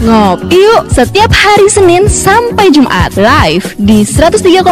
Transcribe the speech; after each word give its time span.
Ngopi 0.00 0.56
yuk 0.56 0.88
setiap 0.88 1.28
hari 1.28 1.68
Senin 1.68 2.08
sampai 2.08 2.72
Jumat 2.72 3.12
live 3.20 3.76
di 3.76 4.00
103,8 4.00 4.64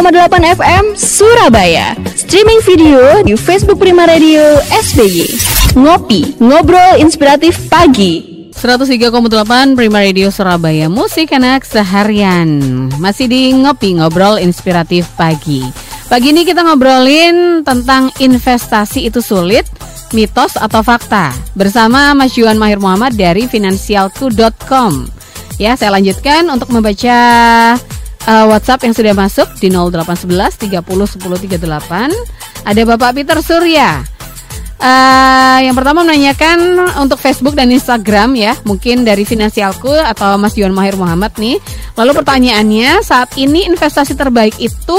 FM 0.57 0.97
Surabaya. 0.97 1.93
Streaming 2.17 2.57
video 2.65 3.21
di 3.21 3.37
Facebook 3.37 3.77
Prima 3.77 4.09
Radio 4.09 4.41
SBY. 4.73 5.29
Ngopi, 5.77 6.41
ngobrol 6.41 6.97
inspiratif 6.97 7.61
pagi. 7.69 8.41
103,8 8.57 9.77
Prima 9.77 10.01
Radio 10.03 10.33
Surabaya 10.33 10.91
Musik 10.91 11.31
anak 11.31 11.63
seharian 11.63 12.59
Masih 12.99 13.31
di 13.31 13.55
Ngopi 13.55 13.95
Ngobrol 13.95 14.35
Inspiratif 14.43 15.07
Pagi 15.15 15.63
Pagi 16.11 16.35
ini 16.35 16.43
kita 16.43 16.67
ngobrolin 16.67 17.63
tentang 17.63 18.11
investasi 18.19 19.07
itu 19.07 19.23
sulit 19.23 19.63
Mitos 20.11 20.59
atau 20.59 20.83
fakta 20.83 21.31
Bersama 21.55 22.11
Mas 22.11 22.35
Yuan 22.35 22.59
Mahir 22.59 22.83
Muhammad 22.83 23.15
dari 23.15 23.47
Finansialku.com 23.47 25.18
Ya 25.59 25.75
saya 25.75 25.91
lanjutkan 25.91 26.47
untuk 26.47 26.71
membaca 26.71 27.17
uh, 28.23 28.45
WhatsApp 28.47 28.87
yang 28.87 28.95
sudah 28.95 29.11
masuk 29.11 29.47
di 29.59 29.67
0811 29.67 30.71
30 30.71 30.79
10 30.79 31.59
38 31.59 32.63
Ada 32.63 32.81
Bapak 32.87 33.11
Peter 33.11 33.37
Surya 33.43 34.19
Uh, 34.79 35.59
yang 35.59 35.75
pertama 35.75 36.07
menanyakan 36.07 36.79
untuk 37.03 37.19
Facebook 37.19 37.51
dan 37.51 37.67
Instagram 37.67 38.31
ya, 38.39 38.55
mungkin 38.63 39.03
dari 39.03 39.27
Finansialku 39.27 39.91
atau 39.91 40.39
Mas 40.39 40.55
Yuan 40.55 40.71
Mahir 40.71 40.95
Muhammad 40.95 41.35
nih. 41.35 41.59
Lalu 41.99 42.23
pertanyaannya, 42.23 43.03
saat 43.03 43.35
ini 43.35 43.67
investasi 43.67 44.15
terbaik 44.15 44.55
itu 44.55 44.95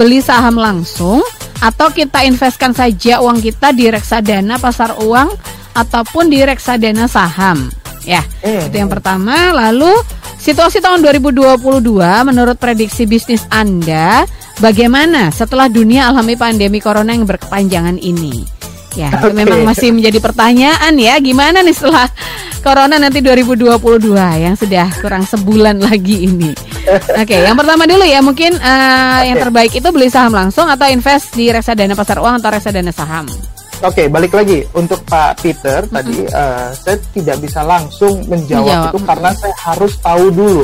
beli 0.00 0.24
saham 0.24 0.56
langsung 0.56 1.20
atau 1.60 1.92
kita 1.92 2.24
investkan 2.24 2.72
saja 2.72 3.20
uang 3.20 3.44
kita 3.44 3.76
di 3.76 3.92
reksadana 3.92 4.56
pasar 4.56 4.96
uang 4.96 5.28
ataupun 5.76 6.32
di 6.32 6.40
reksadana 6.48 7.04
saham. 7.04 7.68
Ya, 8.08 8.24
hmm. 8.24 8.72
itu 8.72 8.76
yang 8.80 8.88
pertama. 8.88 9.52
Lalu 9.52 9.92
situasi 10.40 10.80
tahun 10.80 11.04
2022 11.04 11.84
menurut 12.24 12.56
prediksi 12.56 13.04
bisnis 13.04 13.44
Anda 13.52 14.24
bagaimana 14.64 15.28
setelah 15.28 15.68
dunia 15.68 16.08
alami 16.08 16.32
pandemi 16.32 16.80
corona 16.80 17.12
yang 17.12 17.28
berkepanjangan 17.28 18.00
ini? 18.00 18.56
Ya, 18.96 19.12
okay. 19.12 19.30
itu 19.30 19.36
memang 19.36 19.60
masih 19.68 19.92
menjadi 19.92 20.18
pertanyaan 20.18 20.96
ya, 20.96 21.20
gimana 21.20 21.60
nih 21.60 21.76
setelah 21.76 22.08
Corona 22.58 22.98
nanti 22.98 23.22
2022 23.22 24.10
yang 24.16 24.58
sudah 24.58 24.90
kurang 24.98 25.22
sebulan 25.22 25.78
lagi 25.78 26.26
ini. 26.26 26.50
Oke, 27.14 27.22
okay, 27.22 27.46
yang 27.46 27.54
pertama 27.54 27.86
dulu 27.86 28.02
ya, 28.02 28.18
mungkin 28.18 28.58
uh, 28.58 28.64
eh, 28.64 28.66
okay. 28.66 29.22
yang 29.30 29.38
terbaik 29.38 29.72
itu 29.76 29.88
beli 29.94 30.10
saham 30.10 30.34
langsung 30.34 30.66
atau 30.66 30.90
invest 30.90 31.36
di 31.38 31.52
reksadana 31.52 31.94
pasar 31.94 32.18
uang 32.18 32.42
atau 32.42 32.50
reksadana 32.50 32.90
saham. 32.90 33.28
Oke, 33.78 34.02
okay, 34.02 34.06
balik 34.10 34.34
lagi 34.34 34.66
untuk 34.74 35.06
Pak 35.06 35.38
Peter 35.38 35.86
mm 35.86 35.86
-hmm. 35.86 35.96
tadi 36.02 36.16
uh, 36.34 36.74
saya 36.74 36.98
tidak 37.14 37.38
bisa 37.38 37.62
langsung 37.62 38.26
menjawab, 38.26 38.66
menjawab. 38.66 38.90
itu 38.90 38.98
karena 39.06 39.30
saya 39.38 39.54
harus 39.54 39.92
tahu 40.02 40.24
dulu 40.34 40.62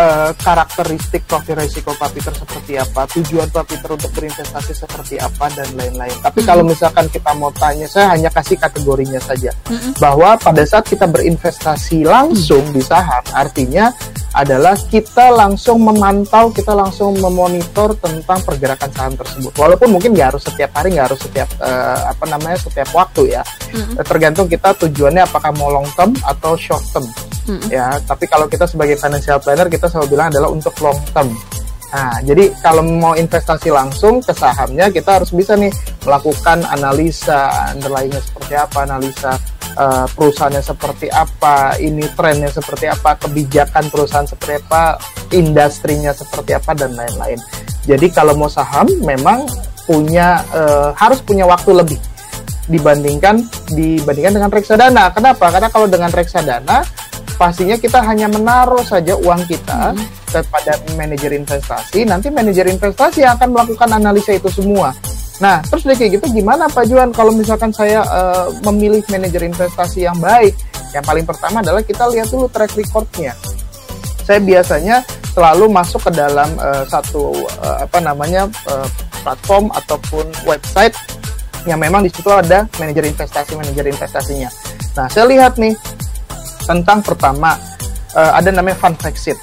uh, 0.00 0.30
karakteristik 0.40 1.28
profil 1.28 1.60
risiko 1.60 1.92
Pak 1.92 2.10
Peter 2.16 2.32
seperti 2.32 2.72
apa, 2.80 3.04
tujuan 3.12 3.48
Pak 3.52 3.64
Peter 3.68 3.88
untuk 3.92 4.10
berinvestasi 4.16 4.72
seperti 4.72 5.14
apa 5.20 5.52
dan 5.52 5.68
lain-lain. 5.76 6.16
Tapi 6.24 6.24
mm 6.24 6.32
-hmm. 6.40 6.48
kalau 6.48 6.64
misalkan 6.64 7.06
kita 7.12 7.30
mau 7.36 7.52
tanya, 7.52 7.86
saya 7.86 8.16
hanya 8.16 8.32
kasih 8.32 8.56
kategorinya 8.56 9.20
saja 9.20 9.52
mm 9.68 9.76
-hmm. 9.76 9.92
bahwa 10.00 10.40
pada 10.40 10.62
saat 10.64 10.88
kita 10.88 11.04
berinvestasi 11.04 12.08
langsung 12.08 12.64
mm 12.64 12.72
-hmm. 12.72 12.76
di 12.76 12.82
saham, 12.82 13.24
artinya 13.36 13.92
adalah 14.30 14.78
kita 14.78 15.34
langsung 15.34 15.82
memantau, 15.82 16.54
kita 16.54 16.70
langsung 16.70 17.18
memonitor 17.18 17.98
tentang 17.98 18.38
pergerakan 18.46 18.90
saham 18.94 19.14
tersebut. 19.18 19.52
Walaupun 19.58 19.90
mungkin 19.90 20.14
nggak 20.14 20.34
harus 20.34 20.46
setiap 20.46 20.70
hari, 20.78 20.94
nggak 20.94 21.10
harus 21.10 21.20
setiap 21.20 21.50
uh, 21.58 22.14
apa 22.14 22.24
namanya 22.30 22.58
setiap 22.62 22.88
waktu 22.94 23.34
ya. 23.34 23.42
Mm-hmm. 23.74 24.06
Tergantung 24.06 24.46
kita 24.46 24.70
tujuannya 24.86 25.26
apakah 25.26 25.50
mau 25.58 25.74
long 25.74 25.88
term 25.98 26.14
atau 26.22 26.54
short 26.54 26.82
term. 26.94 27.06
Mm-hmm. 27.50 27.70
Ya, 27.74 27.98
tapi 28.06 28.30
kalau 28.30 28.46
kita 28.46 28.70
sebagai 28.70 28.94
financial 28.94 29.42
planner 29.42 29.66
kita 29.66 29.90
selalu 29.90 30.14
bilang 30.14 30.30
adalah 30.30 30.54
untuk 30.54 30.70
long 30.78 30.98
term. 31.10 31.34
Nah, 31.90 32.22
jadi 32.22 32.54
kalau 32.62 32.86
mau 32.86 33.18
investasi 33.18 33.74
langsung 33.74 34.22
ke 34.22 34.30
sahamnya 34.30 34.94
kita 34.94 35.18
harus 35.18 35.34
bisa 35.34 35.58
nih 35.58 35.74
melakukan 36.06 36.62
analisa 36.70 37.50
underlyingnya 37.74 38.22
seperti 38.22 38.54
apa, 38.54 38.78
analisa 38.86 39.34
uh, 39.74 40.06
perusahaannya 40.14 40.62
seperti 40.62 41.10
apa, 41.10 41.74
ini 41.82 42.06
trennya 42.14 42.46
seperti 42.54 42.86
apa, 42.86 43.18
kebijakan 43.18 43.90
perusahaan 43.90 44.22
seperti 44.22 44.62
apa, 44.62 45.02
industrinya 45.34 46.14
seperti 46.14 46.54
apa 46.54 46.78
dan 46.78 46.94
lain-lain. 46.94 47.42
Jadi 47.82 48.06
kalau 48.14 48.38
mau 48.38 48.46
saham 48.46 48.86
memang 49.02 49.50
punya 49.90 50.46
uh, 50.54 50.94
harus 50.94 51.18
punya 51.26 51.42
waktu 51.42 51.74
lebih 51.74 51.98
dibandingkan 52.70 53.42
dibandingkan 53.74 54.38
dengan 54.38 54.50
reksadana. 54.54 55.10
Kenapa? 55.10 55.50
Karena 55.50 55.66
kalau 55.74 55.90
dengan 55.90 56.14
reksadana 56.14 56.86
pastinya 57.40 57.80
kita 57.80 58.04
hanya 58.04 58.28
menaruh 58.28 58.84
saja 58.84 59.16
uang 59.16 59.48
kita 59.48 59.96
hmm. 59.96 60.28
kepada 60.28 60.76
manajer 60.92 61.32
investasi. 61.32 62.04
Nanti 62.04 62.28
manajer 62.28 62.68
investasi 62.68 63.24
yang 63.24 63.40
akan 63.40 63.56
melakukan 63.56 63.88
analisa 63.88 64.36
itu 64.36 64.52
semua. 64.52 64.92
Nah, 65.40 65.64
terus 65.64 65.88
dari 65.88 65.96
kayak 65.96 66.20
gitu 66.20 66.36
gimana 66.36 66.68
Pak 66.68 66.84
Juan 66.84 67.16
kalau 67.16 67.32
misalkan 67.32 67.72
saya 67.72 68.04
uh, 68.04 68.52
memilih 68.68 69.00
manajer 69.08 69.48
investasi 69.48 70.04
yang 70.04 70.20
baik? 70.20 70.52
Yang 70.92 71.04
paling 71.08 71.24
pertama 71.24 71.64
adalah 71.64 71.80
kita 71.80 72.04
lihat 72.12 72.28
dulu 72.28 72.44
track 72.52 72.76
recordnya. 72.76 73.32
Saya 74.28 74.36
biasanya 74.44 75.00
selalu 75.32 75.72
masuk 75.72 76.12
ke 76.12 76.12
dalam 76.12 76.52
uh, 76.60 76.84
satu 76.84 77.32
uh, 77.64 77.88
apa 77.88 78.04
namanya 78.04 78.52
uh, 78.68 78.84
platform 79.24 79.72
ataupun 79.72 80.28
website 80.44 80.92
yang 81.64 81.80
memang 81.80 82.04
di 82.04 82.12
situ 82.12 82.28
ada 82.28 82.68
manajer 82.76 83.08
investasi 83.08 83.56
manajer 83.56 83.88
investasinya. 83.88 84.52
Nah, 84.92 85.08
saya 85.08 85.24
lihat 85.24 85.56
nih 85.56 85.72
tentang 86.70 87.02
pertama 87.02 87.58
uh, 88.14 88.32
ada 88.38 88.54
namanya 88.54 88.78
fact 88.78 89.18
sheet 89.18 89.40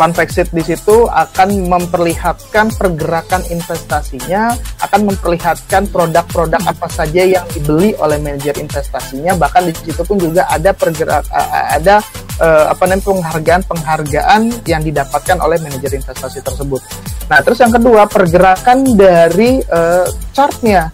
fund 0.00 0.16
sheet 0.16 0.48
di 0.48 0.64
situ 0.64 1.04
akan 1.12 1.68
memperlihatkan 1.68 2.72
pergerakan 2.72 3.44
investasinya, 3.52 4.56
akan 4.80 5.12
memperlihatkan 5.12 5.92
produk-produk 5.92 6.56
apa 6.64 6.88
saja 6.88 7.20
yang 7.20 7.44
dibeli 7.52 7.92
oleh 8.00 8.16
manajer 8.16 8.56
investasinya, 8.56 9.36
bahkan 9.36 9.68
di 9.68 9.76
situ 9.76 10.00
pun 10.00 10.16
juga 10.16 10.48
ada 10.48 10.72
pergerak 10.72 11.28
ada 11.76 12.00
uh, 12.40 12.72
apa 12.72 12.88
namanya 12.88 13.04
penghargaan-penghargaan 13.12 14.64
yang 14.64 14.80
didapatkan 14.80 15.36
oleh 15.36 15.60
manajer 15.60 15.92
investasi 15.92 16.40
tersebut. 16.40 16.80
Nah, 17.28 17.44
terus 17.44 17.60
yang 17.60 17.68
kedua 17.76 18.08
pergerakan 18.08 18.96
dari 18.96 19.60
uh, 19.68 20.08
chartnya. 20.32 20.88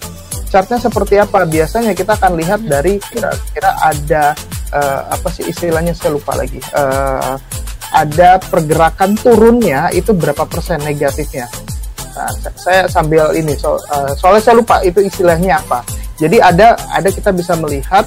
Chartnya 0.50 0.82
seperti 0.82 1.22
apa? 1.22 1.46
Biasanya 1.46 1.94
kita 1.94 2.18
akan 2.18 2.34
lihat 2.42 2.58
dari 2.66 2.98
kira-kira 2.98 3.70
ada 3.78 4.34
uh, 4.76 5.00
apa 5.08 5.28
sih 5.32 5.48
istilahnya 5.48 5.96
saya 5.96 6.12
lupa 6.12 6.36
lagi. 6.36 6.60
Uh, 6.76 7.40
ada 7.96 8.36
pergerakan 8.42 9.16
turunnya 9.16 9.88
itu 9.96 10.12
berapa 10.12 10.44
persen 10.44 10.84
negatifnya. 10.84 11.48
Nah, 12.16 12.32
saya 12.56 12.88
sambil 12.88 13.32
ini 13.32 13.56
so, 13.56 13.76
uh, 13.76 14.12
soalnya 14.16 14.42
saya 14.44 14.56
lupa 14.60 14.84
itu 14.84 15.00
istilahnya 15.00 15.64
apa. 15.64 15.80
Jadi 16.20 16.40
ada 16.40 16.76
ada 16.92 17.08
kita 17.12 17.32
bisa 17.32 17.56
melihat 17.60 18.04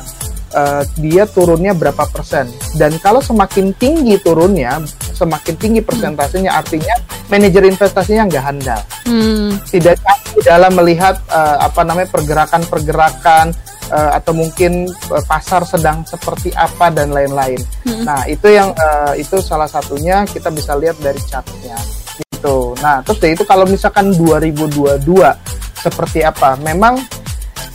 uh, 0.53 0.83
dia 0.97 1.25
turunnya 1.29 1.73
berapa 1.77 2.05
persen 2.09 2.49
dan 2.77 2.97
kalau 3.01 3.21
semakin 3.21 3.73
tinggi 3.77 4.17
turunnya 4.21 4.81
semakin 5.13 5.55
tinggi 5.57 5.81
persentasenya 5.83 6.51
artinya 6.53 6.95
manajer 7.29 7.69
investasinya 7.69 8.29
nggak 8.29 8.43
handal 8.43 8.81
hmm. 9.05 9.61
tidak 9.69 9.99
dalam 10.41 10.71
melihat 10.73 11.19
uh, 11.29 11.61
apa 11.61 11.81
namanya 11.83 12.09
pergerakan-pergerakan 12.09 13.53
uh, 13.89 14.11
atau 14.15 14.33
mungkin 14.33 14.87
uh, 14.89 15.23
pasar 15.25 15.65
sedang 15.65 16.05
seperti 16.05 16.53
apa 16.55 16.89
dan 16.93 17.11
lain-lain. 17.11 17.59
Hmm. 17.85 18.05
Nah 18.05 18.25
itu 18.29 18.47
yang 18.49 18.71
uh, 18.73 19.13
itu 19.17 19.41
salah 19.43 19.67
satunya 19.67 20.23
kita 20.29 20.49
bisa 20.53 20.77
lihat 20.77 20.97
dari 21.01 21.19
chartnya 21.25 21.77
gitu. 22.17 22.73
Nah 22.79 23.03
terus 23.03 23.19
dari 23.19 23.33
itu 23.35 23.43
kalau 23.43 23.65
misalkan 23.67 24.15
2022 24.15 25.03
seperti 25.79 26.23
apa? 26.23 26.55
Memang 26.61 27.01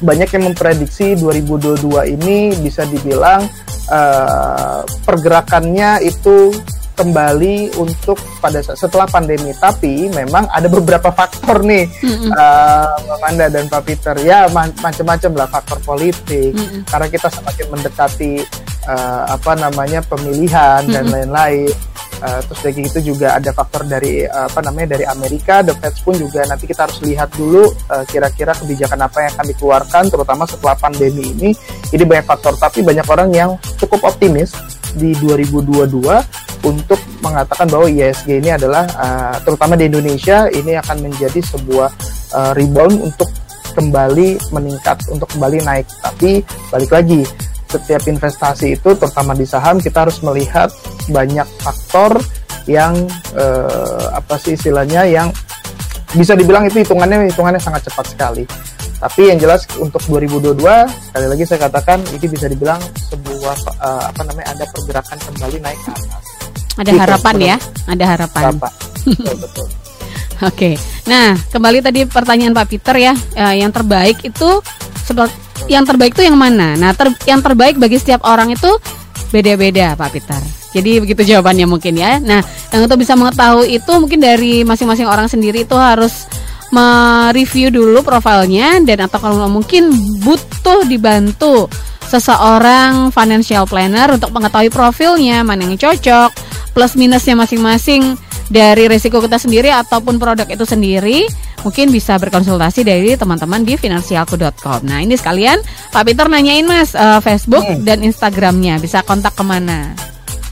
banyak 0.01 0.29
yang 0.29 0.45
memprediksi 0.53 1.15
2022 1.17 2.15
ini 2.19 2.53
bisa 2.61 2.85
dibilang 2.85 3.47
uh, 3.89 4.83
pergerakannya 5.07 6.03
itu 6.05 6.53
kembali 6.95 7.75
untuk 7.77 8.17
pada 8.39 8.63
setelah 8.63 9.05
pandemi. 9.11 9.51
Tapi 9.55 10.09
memang 10.15 10.47
ada 10.49 10.71
beberapa 10.71 11.11
faktor 11.11 11.67
nih, 11.67 11.91
mm-hmm. 11.91 12.31
uh, 12.33 13.15
Amanda 13.21 13.51
dan 13.51 13.67
Pak 13.67 13.83
Peter. 13.85 14.15
Ya 14.23 14.47
macam-macam 14.55 15.31
lah 15.35 15.49
faktor 15.51 15.79
politik. 15.83 16.55
Mm-hmm. 16.55 16.81
Karena 16.89 17.07
kita 17.11 17.29
semakin 17.29 17.67
mendekati 17.75 18.33
uh, 18.87 19.23
apa 19.29 19.53
namanya 19.59 20.01
pemilihan 20.07 20.87
mm-hmm. 20.87 20.95
dan 20.95 21.05
lain-lain. 21.11 21.75
Uh, 22.25 22.41
terus 22.49 22.61
dari 22.65 22.89
itu 22.89 23.01
juga 23.13 23.37
ada 23.37 23.51
faktor 23.53 23.85
dari 23.85 24.25
uh, 24.25 24.49
apa 24.49 24.65
namanya 24.65 24.97
dari 24.97 25.05
Amerika, 25.05 25.61
The 25.61 25.77
Fed 25.77 25.99
pun 26.01 26.17
juga 26.17 26.47
nanti 26.49 26.65
kita 26.65 26.89
harus 26.89 27.03
lihat 27.05 27.37
dulu 27.37 27.69
uh, 27.91 28.05
kira-kira 28.09 28.57
kebijakan 28.57 29.05
apa 29.05 29.29
yang 29.29 29.33
akan 29.37 29.47
dikeluarkan, 29.53 30.03
terutama 30.09 30.49
setelah 30.49 30.79
pandemi 30.79 31.35
ini. 31.37 31.51
Ini 31.93 32.01
banyak 32.07 32.25
faktor, 32.25 32.57
tapi 32.57 32.81
banyak 32.81 33.05
orang 33.05 33.29
yang 33.35 33.51
cukup 33.77 34.09
optimis 34.09 34.57
di 34.95 35.13
2022 35.21 36.44
untuk 36.65 36.99
mengatakan 37.21 37.69
bahwa 37.69 37.87
ISG 37.87 38.41
ini 38.41 38.51
adalah 38.57 38.85
uh, 38.97 39.37
terutama 39.45 39.77
di 39.77 39.87
Indonesia 39.89 40.49
ini 40.49 40.75
akan 40.81 40.97
menjadi 41.05 41.41
sebuah 41.45 41.91
uh, 42.33 42.53
rebound 42.57 43.05
untuk 43.05 43.29
kembali 43.75 44.39
meningkat 44.55 45.03
untuk 45.11 45.29
kembali 45.35 45.61
naik 45.67 45.87
tapi 46.01 46.41
balik 46.71 46.91
lagi 46.95 47.23
setiap 47.69 48.07
investasi 48.07 48.79
itu 48.79 48.95
terutama 48.95 49.35
di 49.35 49.43
saham 49.43 49.83
kita 49.83 50.07
harus 50.07 50.23
melihat 50.23 50.71
banyak 51.11 51.47
faktor 51.59 52.23
yang 52.71 52.95
uh, 53.37 54.15
apa 54.15 54.39
sih 54.41 54.57
istilahnya 54.57 55.05
yang 55.05 55.29
bisa 56.15 56.39
dibilang 56.39 56.65
itu 56.71 56.81
hitungannya 56.81 57.29
hitungannya 57.29 57.61
sangat 57.61 57.91
cepat 57.91 58.07
sekali. 58.15 58.45
Tapi 58.95 59.29
yang 59.29 59.37
jelas 59.43 59.67
untuk 59.77 60.01
2022 60.07 60.65
sekali 61.11 61.27
lagi 61.29 61.45
saya 61.45 61.67
katakan 61.69 61.99
ini 62.15 62.27
bisa 62.31 62.47
dibilang 62.47 62.81
sebuah 63.11 63.57
uh, 63.83 64.03
apa 64.15 64.23
namanya 64.23 64.55
ada 64.55 64.65
pergerakan 64.71 65.19
kembali 65.19 65.57
naik 65.61 65.81
ke 65.83 65.91
atas. 65.93 66.34
Ada 66.75 66.91
gitu, 66.91 67.01
harapan 67.01 67.35
ya, 67.39 67.57
ada 67.87 68.05
harapan. 68.05 68.43
Harapan. 68.51 68.73
betul 69.07 69.37
betul. 69.39 69.67
Oke, 70.51 70.75
nah 71.07 71.39
kembali 71.55 71.79
tadi 71.79 72.01
pertanyaan 72.11 72.51
Pak 72.51 72.67
Peter 72.67 72.95
ya, 72.99 73.15
uh, 73.15 73.55
yang 73.55 73.71
terbaik 73.71 74.19
itu 74.27 74.59
seperti 75.07 75.45
yang 75.71 75.87
terbaik 75.87 76.13
itu 76.13 76.27
yang 76.27 76.37
mana? 76.37 76.75
Nah, 76.77 76.93
ter, 76.93 77.09
yang 77.25 77.41
terbaik 77.41 77.79
bagi 77.79 77.97
setiap 77.97 78.27
orang 78.27 78.53
itu 78.53 78.69
beda-beda 79.31 79.95
Pak 79.97 80.11
Peter. 80.13 80.41
Jadi 80.75 80.99
begitu 80.99 81.23
jawabannya 81.23 81.71
mungkin 81.71 81.95
ya. 81.95 82.19
Nah, 82.19 82.43
yang 82.75 82.85
untuk 82.85 82.99
bisa 82.99 83.15
mengetahui 83.15 83.79
itu 83.79 83.93
mungkin 83.95 84.19
dari 84.19 84.67
masing-masing 84.67 85.07
orang 85.07 85.31
sendiri 85.31 85.63
itu 85.63 85.79
harus 85.79 86.27
mereview 86.75 87.71
dulu 87.71 88.03
profilnya 88.03 88.83
dan 88.83 89.07
atau 89.07 89.23
kalau 89.23 89.47
mungkin 89.47 89.95
butuh 90.27 90.83
dibantu 90.91 91.71
seseorang 92.11 93.15
financial 93.15 93.65
planner 93.71 94.19
untuk 94.19 94.35
mengetahui 94.35 94.75
profilnya 94.75 95.47
mana 95.47 95.71
yang 95.71 95.79
cocok 95.79 96.31
plus 96.75 96.99
minusnya 96.99 97.39
masing-masing 97.39 98.19
dari 98.53 98.91
resiko 98.91 99.23
kita 99.25 99.41
sendiri 99.41 99.73
ataupun 99.73 100.21
produk 100.21 100.45
itu 100.45 100.69
sendiri 100.69 101.25
mungkin 101.65 101.89
bisa 101.89 102.21
berkonsultasi 102.21 102.85
dari 102.85 103.17
teman-teman 103.17 103.65
di 103.65 103.81
finansialku.com. 103.81 104.85
Nah 104.85 105.01
ini 105.01 105.17
sekalian 105.17 105.65
Pak 105.89 106.05
Peter 106.05 106.29
nanyain 106.29 106.67
Mas 106.69 106.93
uh, 106.93 107.25
Facebook 107.25 107.65
hmm. 107.65 107.89
dan 107.89 108.05
Instagramnya 108.05 108.77
bisa 108.77 109.01
kontak 109.01 109.33
ke 109.33 109.45
mana? 109.47 109.97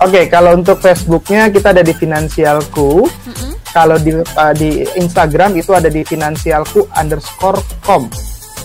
Oke 0.01 0.25
okay, 0.25 0.25
kalau 0.33 0.57
untuk 0.57 0.81
Facebooknya 0.81 1.53
kita 1.53 1.77
ada 1.77 1.85
di 1.85 1.93
Finansialku. 1.93 3.07
-hmm. 3.07 3.53
Kalau 3.73 3.97
di 3.97 4.13
uh, 4.13 4.53
di 4.57 4.85
Instagram 5.01 5.57
itu 5.57 5.73
ada 5.73 5.89
di 5.89 6.01
Finansialku 6.05 6.89
underscore 6.97 7.61
com. 7.85 8.09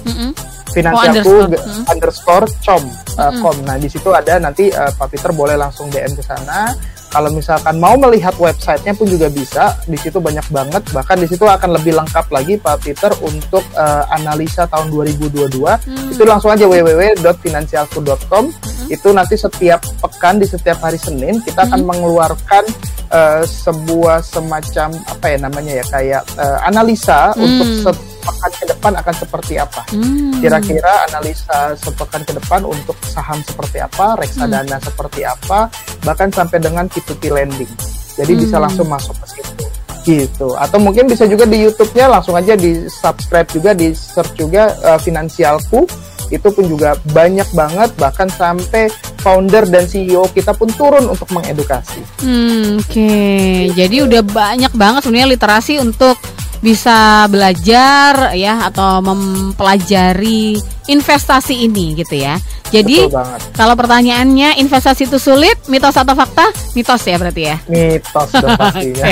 -hmm. 0.07 0.31
Finansialku 0.71 1.35
oh, 1.35 1.45
underscore, 1.51 1.87
underscore 1.91 2.47
com. 2.63 2.83
Uh, 3.19 3.31
com. 3.43 3.55
Nah 3.67 3.75
di 3.75 3.91
situ 3.91 4.07
ada 4.15 4.39
nanti 4.39 4.71
uh, 4.71 4.89
Pak 4.95 5.07
Peter 5.11 5.35
boleh 5.35 5.59
langsung 5.59 5.91
DM 5.91 6.15
ke 6.15 6.23
sana 6.23 6.71
kalau 7.07 7.29
misalkan 7.31 7.75
mau 7.79 7.95
melihat 7.95 8.35
websitenya 8.35 8.93
pun 8.95 9.07
juga 9.07 9.27
bisa 9.31 9.75
di 9.87 9.97
situ 9.99 10.19
banyak 10.19 10.43
banget 10.51 10.83
bahkan 10.91 11.17
di 11.19 11.27
situ 11.27 11.43
akan 11.47 11.79
lebih 11.79 11.95
lengkap 11.95 12.25
lagi 12.31 12.59
Pak 12.59 12.77
Peter 12.83 13.11
untuk 13.23 13.63
uh, 13.75 14.03
analisa 14.11 14.67
tahun 14.67 14.91
2022 14.91 15.47
hmm. 15.57 16.13
itu 16.15 16.23
langsung 16.27 16.51
aja 16.51 16.67
www.finansialku.com 16.67 18.43
hmm. 18.51 18.87
itu 18.91 19.09
nanti 19.15 19.35
setiap 19.39 19.83
pekan 20.03 20.39
di 20.39 20.47
setiap 20.47 20.83
hari 20.83 20.99
Senin 20.99 21.39
kita 21.43 21.63
hmm. 21.63 21.67
akan 21.71 21.81
mengeluarkan 21.87 22.63
uh, 23.11 23.43
sebuah 23.43 24.23
semacam 24.23 24.95
apa 25.07 25.25
ya 25.31 25.37
namanya 25.39 25.73
ya 25.79 25.85
kayak 25.87 26.23
uh, 26.35 26.59
analisa 26.67 27.31
hmm. 27.33 27.43
untuk 27.43 27.95
sepekan 28.27 28.51
ke 28.51 28.65
depan 28.67 28.91
akan 28.99 29.15
seperti 29.15 29.53
apa. 29.55 29.81
Hmm. 29.87 30.35
Kira-kira 30.43 30.93
analisa 31.07 31.71
sepekan 31.79 32.21
ke 32.27 32.35
depan 32.35 32.61
untuk 32.67 32.99
saham 33.07 33.39
seperti 33.39 33.79
apa, 33.79 34.19
reksadana 34.19 34.77
hmm. 34.77 34.83
seperti 34.83 35.21
apa, 35.23 35.71
bahkan 36.03 36.27
sampai 36.27 36.59
dengan 36.59 36.91
P2P 36.91 37.23
lending. 37.31 37.71
Jadi 38.19 38.31
hmm. 38.35 38.41
bisa 38.43 38.57
langsung 38.59 38.87
masuk 38.91 39.15
ke 39.23 39.39
situ 39.39 39.65
gitu 40.07 40.55
atau 40.55 40.79
mungkin 40.79 41.03
bisa 41.03 41.27
juga 41.27 41.43
di 41.43 41.67
YouTube-nya 41.67 42.07
langsung 42.07 42.31
aja 42.31 42.55
di 42.55 42.87
subscribe 42.87 43.43
juga 43.51 43.75
di 43.75 43.91
search 43.91 44.39
juga 44.39 44.71
uh, 44.87 44.95
finansialku 44.95 45.83
itu 46.31 46.47
pun 46.47 46.63
juga 46.63 46.95
banyak 47.11 47.43
banget 47.51 47.91
bahkan 47.99 48.31
sampai 48.31 48.87
founder 49.19 49.67
dan 49.67 49.83
CEO 49.83 50.23
kita 50.31 50.55
pun 50.55 50.71
turun 50.71 51.11
untuk 51.11 51.27
mengedukasi. 51.35 51.99
Hmm, 52.23 52.79
Oke, 52.79 53.03
okay. 53.03 53.55
jadi 53.75 54.07
udah 54.07 54.23
banyak 54.23 54.71
banget 54.71 55.03
sebenarnya 55.03 55.35
literasi 55.35 55.83
untuk 55.83 56.15
bisa 56.61 57.29
belajar 57.29 58.33
ya 58.33 58.65
atau 58.67 59.01
mempelajari 59.05 60.57
investasi 60.87 61.67
ini 61.67 61.99
gitu 61.99 62.17
ya. 62.17 62.39
Jadi 62.67 63.07
kalau 63.55 63.79
pertanyaannya 63.79 64.59
investasi 64.59 65.07
itu 65.07 65.15
sulit, 65.19 65.55
mitos 65.71 65.95
atau 65.95 66.11
fakta? 66.11 66.51
Mitos 66.75 66.99
ya 67.07 67.15
berarti 67.15 67.41
ya. 67.47 67.55
Mitos 67.71 68.29
pastinya. 68.59 69.07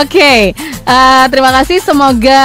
Oke, 0.00 0.08
okay. 0.08 0.40
uh, 0.88 0.92
eh, 0.92 1.24
terima 1.28 1.50
kasih. 1.52 1.84
Semoga 1.84 2.44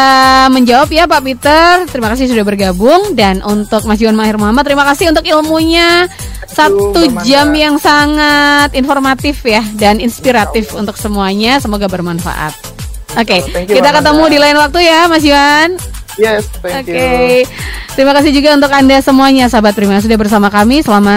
menjawab 0.52 0.90
ya 0.92 1.08
Pak 1.08 1.22
Peter. 1.24 1.72
Terima 1.88 2.12
kasih 2.12 2.28
sudah 2.28 2.44
bergabung 2.44 3.16
dan 3.16 3.40
untuk 3.44 3.88
Mas 3.88 4.04
Yuan 4.04 4.20
Mahir 4.20 4.36
Muhammad, 4.36 4.68
terima 4.68 4.84
kasih 4.84 5.16
untuk 5.16 5.24
ilmunya. 5.24 6.12
Satu 6.46 7.04
jam 7.28 7.52
yang 7.52 7.76
sangat 7.76 8.72
informatif 8.80 9.44
ya 9.44 9.64
dan 9.76 10.00
inspiratif 10.00 10.72
untuk 10.76 10.96
semuanya. 10.96 11.60
Semoga 11.60 11.88
bermanfaat. 11.88 12.75
Oke, 13.16 13.40
okay. 13.48 13.64
kita 13.68 13.90
ketemu 13.96 14.24
di 14.28 14.38
lain 14.44 14.58
waktu 14.60 14.80
ya, 14.84 15.08
Mas 15.08 15.24
Yuan. 15.24 15.80
Yes, 16.16 16.48
thank 16.64 16.88
okay. 16.88 17.44
you. 17.44 17.52
Terima 17.96 18.12
kasih 18.12 18.36
juga 18.36 18.56
untuk 18.60 18.72
Anda 18.76 19.00
semuanya, 19.00 19.48
sahabat 19.48 19.72
Prima, 19.72 20.04
sudah 20.04 20.20
bersama 20.20 20.52
kami 20.52 20.84
selama 20.84 21.16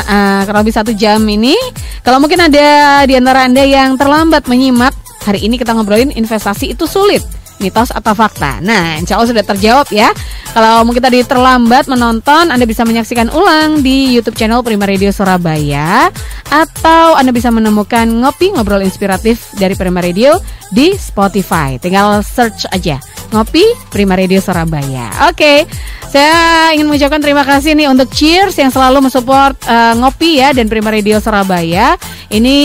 uh, 0.00 0.40
kurang 0.48 0.64
lebih 0.64 0.76
satu 0.76 0.96
jam 0.96 1.20
ini. 1.28 1.52
Kalau 2.00 2.20
mungkin 2.20 2.40
ada 2.40 3.04
di 3.04 3.12
antara 3.16 3.44
Anda 3.44 3.68
yang 3.68 4.00
terlambat 4.00 4.48
menyimak, 4.48 4.96
hari 5.28 5.44
ini 5.44 5.60
kita 5.60 5.76
ngobrolin 5.76 6.08
investasi 6.12 6.72
itu 6.72 6.88
sulit 6.88 7.20
mitos 7.58 7.92
atau 7.92 8.12
fakta. 8.12 8.60
Nah, 8.60 9.00
insya 9.00 9.16
Allah 9.16 9.30
sudah 9.30 9.44
terjawab 9.44 9.88
ya. 9.92 10.12
Kalau 10.56 10.84
mungkin 10.88 11.04
tadi 11.04 11.20
terlambat 11.20 11.88
menonton, 11.88 12.48
Anda 12.48 12.64
bisa 12.64 12.84
menyaksikan 12.88 13.28
ulang 13.32 13.84
di 13.84 14.16
YouTube 14.16 14.36
channel 14.36 14.64
Prima 14.64 14.88
Radio 14.88 15.12
Surabaya 15.12 16.08
atau 16.48 17.16
Anda 17.16 17.32
bisa 17.32 17.52
menemukan 17.52 18.08
ngopi 18.08 18.56
ngobrol 18.56 18.84
inspiratif 18.84 19.52
dari 19.56 19.76
Prima 19.76 20.00
Radio 20.00 20.40
di 20.72 20.96
Spotify. 20.96 21.76
Tinggal 21.76 22.24
search 22.24 22.68
aja 22.72 22.96
ngopi 23.30 23.64
Prima 23.90 24.14
Radio 24.14 24.38
Surabaya. 24.38 25.30
Oke, 25.30 25.66
saya 26.06 26.70
ingin 26.74 26.86
mengucapkan 26.86 27.18
terima 27.18 27.42
kasih 27.42 27.74
nih 27.74 27.90
untuk 27.90 28.10
Cheers 28.12 28.56
yang 28.58 28.70
selalu 28.70 29.08
mensupport 29.08 29.54
uh, 29.66 29.94
ngopi 29.98 30.42
ya 30.42 30.54
dan 30.54 30.70
Prima 30.70 30.94
Radio 30.94 31.18
Surabaya. 31.18 31.98
Ini 32.26 32.56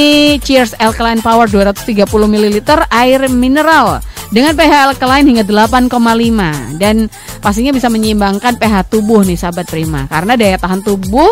Cheers 0.41 0.77
Alkaline 0.81 1.21
Power 1.21 1.45
230 1.49 2.05
ml 2.07 2.57
air 2.89 3.21
mineral 3.29 4.01
dengan 4.31 4.55
pH 4.55 4.95
alkaline 4.95 5.27
hingga 5.27 5.43
8,5 5.43 5.91
dan 6.79 7.11
pastinya 7.43 7.75
bisa 7.75 7.91
menyeimbangkan 7.91 8.55
pH 8.55 8.87
tubuh 8.87 9.27
nih 9.27 9.35
sahabat 9.35 9.67
Prima 9.67 10.07
karena 10.07 10.39
daya 10.39 10.55
tahan 10.55 10.79
tubuh 10.81 11.29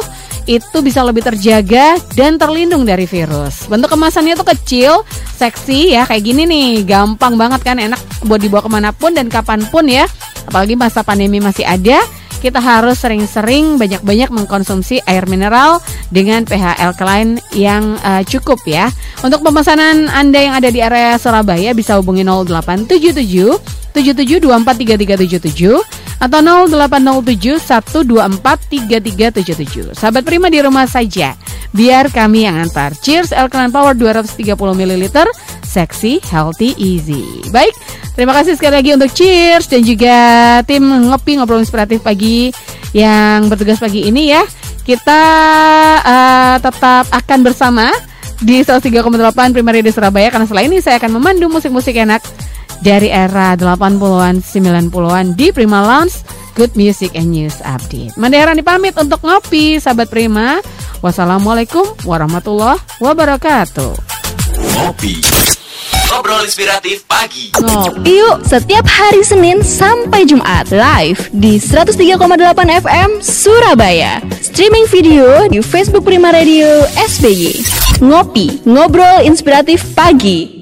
itu 0.50 0.82
bisa 0.82 1.06
lebih 1.06 1.22
terjaga 1.22 2.02
dan 2.18 2.42
terlindung 2.42 2.82
dari 2.82 3.06
virus. 3.06 3.70
Bentuk 3.70 3.94
kemasannya 3.94 4.34
tuh 4.34 4.50
kecil, 4.50 5.06
seksi 5.38 5.94
ya 5.94 6.10
kayak 6.10 6.26
gini 6.26 6.50
nih, 6.50 6.90
gampang 6.90 7.38
banget 7.38 7.62
kan, 7.62 7.78
enak 7.78 8.02
buat 8.26 8.42
dibawa 8.42 8.66
ke 8.66 8.72
mana 8.74 8.90
pun 8.90 9.14
dan 9.14 9.30
kapan 9.30 9.62
pun 9.70 9.86
ya. 9.86 10.10
Apalagi 10.50 10.74
masa 10.74 11.06
pandemi 11.06 11.38
masih 11.38 11.70
ada, 11.70 12.02
kita 12.42 12.58
harus 12.58 12.98
sering-sering 12.98 13.78
banyak-banyak 13.78 14.34
mengkonsumsi 14.34 15.06
air 15.06 15.30
mineral 15.30 15.86
dengan 16.10 16.42
pH 16.50 16.82
alkaline 16.82 17.38
yang 17.54 18.02
uh, 18.02 18.26
cukup 18.26 18.58
ya. 18.66 18.90
Untuk 19.22 19.46
pemesanan 19.46 20.10
Anda 20.10 20.50
yang 20.50 20.58
ada 20.58 20.74
di 20.74 20.82
area 20.82 21.22
Surabaya 21.22 21.78
bisa 21.78 22.02
hubungi 22.02 22.26
0877 22.26 23.94
77243377 23.94 26.09
atau 26.20 26.68
0807 26.68 27.64
1243377. 28.04 29.96
Sahabat 29.96 30.28
Prima 30.28 30.52
di 30.52 30.60
rumah 30.60 30.86
saja. 30.86 31.34
Biar 31.72 32.12
kami 32.12 32.46
yang 32.46 32.60
antar. 32.60 32.92
Cheers 33.00 33.32
Alkaline 33.32 33.72
Power 33.72 33.96
230 33.96 34.54
ml. 34.54 35.06
Seksi, 35.64 36.20
healthy, 36.28 36.76
easy. 36.82 37.46
Baik, 37.54 37.78
Terima 38.20 38.36
kasih 38.36 38.60
sekali 38.60 38.84
lagi 38.84 38.92
untuk 38.92 39.16
Cheers 39.16 39.72
dan 39.72 39.80
juga 39.80 40.16
tim 40.68 40.84
ngopi 40.84 41.40
ngobrol 41.40 41.64
inspiratif 41.64 42.04
pagi 42.04 42.52
yang 42.92 43.48
bertugas 43.48 43.80
pagi 43.80 44.12
ini 44.12 44.36
ya. 44.36 44.44
Kita 44.84 45.22
uh, 46.04 46.56
tetap 46.60 47.08
akan 47.16 47.40
bersama 47.48 47.88
di 48.44 48.60
103,8 48.60 49.56
Primary 49.56 49.80
di 49.80 49.96
Surabaya 49.96 50.28
karena 50.36 50.44
setelah 50.44 50.68
ini 50.68 50.84
saya 50.84 51.00
akan 51.00 51.16
memandu 51.16 51.48
musik-musik 51.48 51.96
enak 51.96 52.20
dari 52.80 53.12
era 53.12 53.56
80-an 53.56 54.42
90-an 54.44 55.26
di 55.36 55.52
Prima 55.52 55.84
Lounge 55.84 56.22
Good 56.60 56.76
Music 56.76 57.16
and 57.16 57.32
News 57.32 57.64
Update. 57.64 58.16
Mandaherani 58.20 58.64
pamit 58.66 58.96
untuk 59.00 59.24
ngopi 59.24 59.80
sahabat 59.80 60.12
Prima. 60.12 60.60
Wassalamualaikum 61.00 61.88
warahmatullahi 62.04 62.80
wabarakatuh. 63.00 63.96
Ngopi 64.76 65.24
Ngobrol 66.10 66.42
inspiratif 66.42 67.06
pagi. 67.06 67.54
Ngopi 67.54 68.02
yuk 68.18 68.42
setiap 68.42 68.82
hari 68.90 69.22
Senin 69.22 69.62
sampai 69.62 70.26
Jumat 70.26 70.68
live 70.74 71.30
di 71.30 71.62
103,8 71.62 72.18
FM 72.82 73.10
Surabaya. 73.22 74.18
Streaming 74.42 74.90
video 74.90 75.46
di 75.46 75.62
Facebook 75.62 76.04
Prima 76.04 76.34
Radio 76.34 76.66
SBY. 76.98 77.62
Ngopi, 78.02 78.66
ngobrol 78.66 79.22
inspiratif 79.22 79.86
pagi. 79.94 80.59